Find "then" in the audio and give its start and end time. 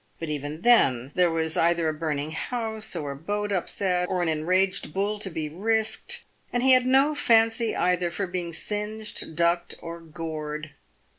0.61-1.11